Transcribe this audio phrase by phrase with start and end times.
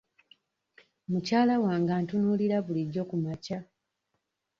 [1.09, 3.59] Mukyala wange antunuulira bulijjo ku makya.